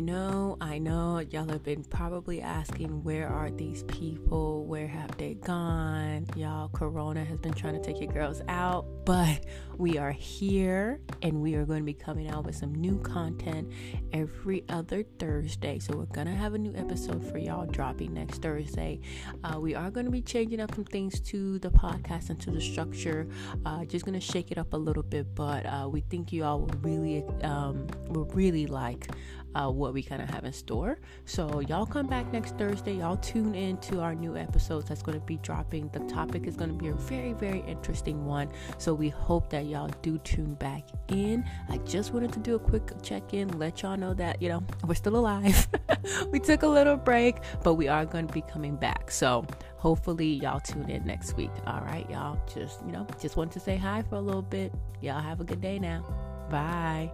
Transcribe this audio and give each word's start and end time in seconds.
I 0.00 0.02
know, 0.02 0.56
I 0.62 0.78
know 0.78 1.18
y'all 1.18 1.46
have 1.50 1.62
been 1.62 1.84
probably 1.84 2.40
asking 2.40 3.04
where 3.04 3.28
are 3.28 3.50
these 3.50 3.82
people? 3.82 4.64
Where 4.64 4.88
have 4.88 5.14
they 5.18 5.34
gone? 5.34 6.26
Y'all, 6.36 6.70
Corona 6.70 7.22
has 7.22 7.38
been 7.38 7.52
trying 7.52 7.74
to 7.74 7.82
take 7.82 8.00
your 8.00 8.10
girls 8.10 8.40
out, 8.48 8.86
but 9.10 9.44
we 9.76 9.98
are 9.98 10.12
here 10.12 11.00
and 11.20 11.42
we 11.42 11.56
are 11.56 11.64
going 11.64 11.80
to 11.80 11.84
be 11.84 11.92
coming 11.92 12.28
out 12.28 12.44
with 12.44 12.54
some 12.54 12.72
new 12.72 12.96
content 13.00 13.68
every 14.12 14.62
other 14.68 15.02
Thursday. 15.18 15.80
So 15.80 15.96
we're 15.96 16.04
going 16.04 16.28
to 16.28 16.32
have 16.32 16.54
a 16.54 16.58
new 16.58 16.72
episode 16.76 17.28
for 17.28 17.38
y'all 17.38 17.66
dropping 17.66 18.14
next 18.14 18.40
Thursday. 18.40 19.00
Uh, 19.42 19.58
we 19.58 19.74
are 19.74 19.90
going 19.90 20.06
to 20.06 20.12
be 20.12 20.22
changing 20.22 20.60
up 20.60 20.72
some 20.76 20.84
things 20.84 21.18
to 21.22 21.58
the 21.58 21.70
podcast 21.70 22.30
and 22.30 22.40
to 22.40 22.52
the 22.52 22.60
structure. 22.60 23.26
Uh, 23.66 23.84
just 23.84 24.04
going 24.04 24.14
to 24.14 24.24
shake 24.24 24.52
it 24.52 24.58
up 24.58 24.74
a 24.74 24.76
little 24.76 25.02
bit, 25.02 25.34
but 25.34 25.66
uh, 25.66 25.88
we 25.90 26.02
think 26.02 26.32
you 26.32 26.44
all 26.44 26.60
will 26.60 26.78
really, 26.80 27.24
um, 27.42 27.88
will 28.10 28.26
really 28.26 28.68
like 28.68 29.08
uh, 29.54 29.68
what 29.68 29.92
we 29.92 30.02
kind 30.02 30.22
of 30.22 30.30
have 30.30 30.44
in 30.44 30.52
store. 30.52 30.98
So, 31.24 31.60
y'all 31.60 31.86
come 31.86 32.06
back 32.06 32.32
next 32.32 32.56
Thursday. 32.56 32.94
Y'all 32.94 33.16
tune 33.16 33.54
in 33.54 33.78
to 33.78 34.00
our 34.00 34.14
new 34.14 34.36
episodes 34.36 34.88
that's 34.88 35.02
going 35.02 35.18
to 35.18 35.24
be 35.24 35.38
dropping. 35.38 35.88
The 35.88 36.00
topic 36.00 36.46
is 36.46 36.56
going 36.56 36.70
to 36.70 36.76
be 36.76 36.88
a 36.88 36.94
very, 36.94 37.32
very 37.32 37.60
interesting 37.66 38.24
one. 38.24 38.50
So, 38.78 38.94
we 39.00 39.08
hope 39.08 39.48
that 39.48 39.64
y'all 39.64 39.90
do 40.02 40.18
tune 40.18 40.54
back 40.54 40.84
in. 41.08 41.42
I 41.70 41.78
just 41.78 42.12
wanted 42.12 42.32
to 42.34 42.38
do 42.38 42.54
a 42.54 42.58
quick 42.58 42.92
check 43.02 43.32
in, 43.32 43.58
let 43.58 43.80
y'all 43.80 43.96
know 43.96 44.12
that, 44.14 44.42
you 44.42 44.50
know, 44.50 44.62
we're 44.86 44.94
still 44.94 45.16
alive. 45.16 45.68
we 46.30 46.38
took 46.38 46.62
a 46.62 46.68
little 46.68 46.98
break, 46.98 47.36
but 47.64 47.74
we 47.74 47.88
are 47.88 48.04
going 48.04 48.26
to 48.26 48.34
be 48.34 48.42
coming 48.42 48.76
back. 48.76 49.10
So, 49.10 49.46
hopefully 49.80 50.34
y'all 50.34 50.60
tune 50.60 50.90
in 50.90 51.02
next 51.06 51.38
week 51.38 51.50
all 51.66 51.80
right 51.80 52.08
y'all 52.10 52.38
just 52.54 52.84
you 52.84 52.92
know 52.92 53.06
just 53.18 53.38
want 53.38 53.50
to 53.50 53.58
say 53.58 53.78
hi 53.78 54.02
for 54.02 54.16
a 54.16 54.20
little 54.20 54.42
bit 54.42 54.70
y'all 55.00 55.22
have 55.22 55.40
a 55.40 55.44
good 55.44 55.62
day 55.62 55.78
now 55.78 56.04
bye 56.50 57.10